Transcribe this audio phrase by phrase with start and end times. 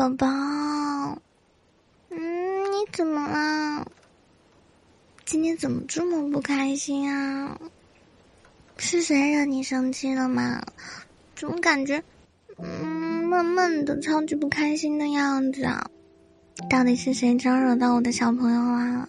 [0.00, 0.26] 宝宝，
[2.08, 3.86] 嗯，你怎么了？
[5.26, 7.60] 今天怎么这么不开心啊？
[8.78, 10.62] 是谁惹你生气了吗？
[11.36, 12.02] 怎么感觉，
[12.56, 15.90] 嗯，闷闷的，超级不开心的样子啊？
[16.70, 19.06] 到底是谁招惹到我的小朋友啊？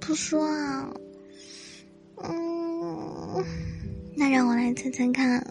[0.00, 0.90] 不说啊，
[2.24, 3.44] 嗯，
[4.16, 5.46] 那让我来猜猜看。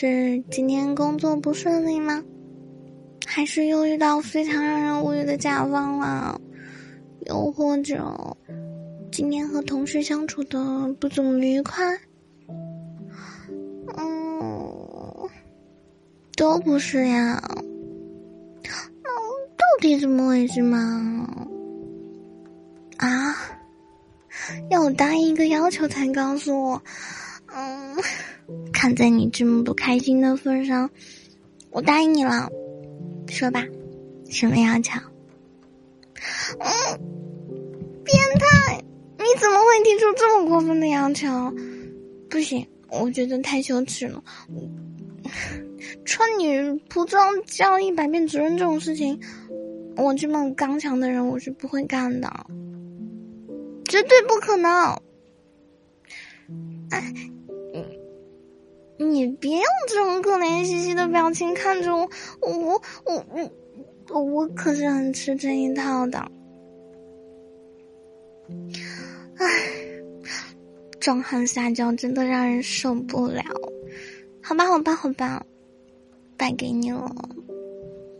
[0.00, 2.24] 是今天工作不顺利吗？
[3.26, 6.40] 还是又遇到非常让人无语的甲方了？
[7.26, 8.34] 又或者
[9.12, 10.58] 今天和同事相处的
[10.98, 11.84] 不怎么愉快？
[13.98, 15.28] 嗯，
[16.34, 17.38] 都不是呀。
[17.52, 17.60] 嗯，
[18.64, 21.28] 到底怎么回事嘛？
[22.96, 23.36] 啊？
[24.70, 26.82] 要我答应一个要求才告诉我？
[27.54, 27.96] 嗯。
[28.80, 30.88] 看在你这么不开心的份上，
[31.70, 32.48] 我答应你了。
[33.28, 33.62] 说吧，
[34.30, 34.98] 什么要求？
[36.58, 36.70] 嗯，
[38.02, 38.82] 变态！
[39.18, 41.28] 你怎么会提出这么过分的要求？
[42.30, 44.24] 不行，我觉得太羞耻了。
[46.06, 46.58] 穿女
[46.88, 49.20] 仆装叫一百遍主任这种事情，
[49.94, 52.46] 我这么刚强的人我是不会干的，
[53.84, 54.70] 绝对不可能。
[56.88, 57.12] 哎。
[59.02, 62.06] 你别用这种可怜兮兮的表情看着我，
[62.42, 63.50] 我我
[64.10, 66.18] 我我可是很吃这一套的。
[69.36, 69.46] 唉，
[71.00, 73.42] 壮汉撒娇真的让人受不了。
[74.42, 75.46] 好吧，好吧，好吧，
[76.36, 77.10] 败给你了。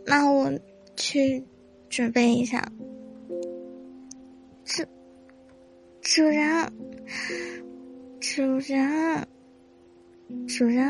[0.07, 0.51] 那我
[0.95, 1.43] 去
[1.89, 2.67] 准备一下。
[4.65, 4.83] 主
[6.01, 6.73] 主人，
[8.19, 9.27] 主人。
[10.47, 10.87] 主人，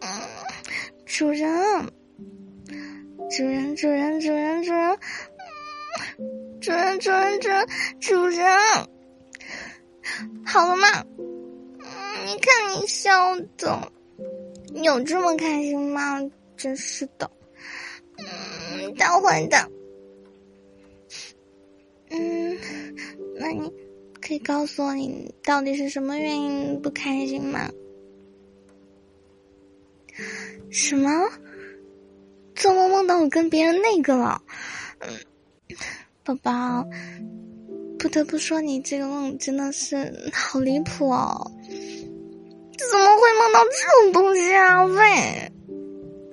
[0.00, 0.08] 嗯，
[1.06, 1.86] 主人，
[3.30, 4.98] 主人，主人，主人，主人，
[6.60, 7.66] 主人，主人，主人，
[8.00, 8.46] 主人，
[10.44, 11.04] 好了吗？
[11.18, 13.92] 嗯，你看你笑的，
[14.82, 16.20] 有这么开心吗？
[16.56, 17.30] 真是的，
[18.18, 19.70] 嗯，大坏蛋，
[22.10, 22.58] 嗯，
[23.36, 23.72] 那你
[24.20, 27.70] 可以告诉我你到底是什么原因不开心吗？
[30.70, 31.10] 什么？
[32.54, 34.42] 做梦梦到我跟别人那个了？
[35.00, 35.08] 嗯，
[36.24, 36.84] 宝宝，
[37.98, 41.50] 不得不说你这个梦真的是好离谱哦！
[42.90, 43.70] 怎么会梦到这
[44.02, 44.84] 种东西啊？
[44.84, 45.50] 喂，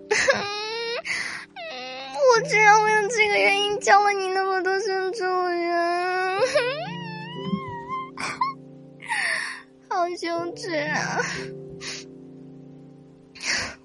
[2.36, 6.40] 我居然为了这个原因教了你那么多声主人，
[9.88, 11.22] 好羞耻啊！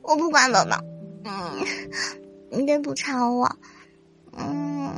[0.03, 0.83] 我不管宝宝，
[1.25, 1.65] 嗯，
[2.51, 3.57] 你得补偿我，
[4.37, 4.91] 嗯，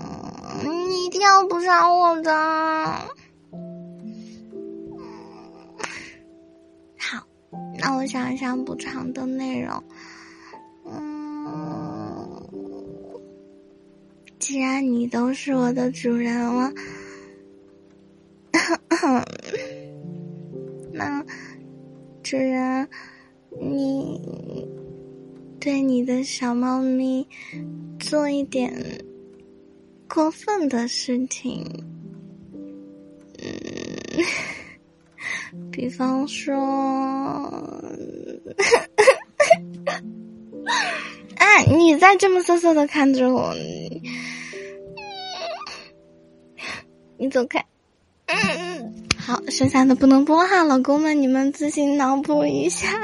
[0.64, 2.32] 你一定要补偿我的。
[6.98, 7.26] 好，
[7.78, 9.82] 那我想一想补偿的内容。
[10.86, 12.42] 嗯，
[14.38, 16.72] 既然你都是我的主人了，
[20.92, 21.22] 那
[22.22, 22.88] 主人，
[23.60, 24.43] 你。
[25.64, 27.26] 对你的小猫咪
[27.98, 28.70] 做一点
[30.06, 31.64] 过分的事情，
[33.38, 33.48] 嗯，
[35.72, 36.54] 比方说，
[41.36, 43.54] 哎，你再这么瑟瑟的看着我，
[47.16, 47.64] 你走开。
[49.16, 53.00] 好，剩下的不能播哈，老公们你们自行脑补一下。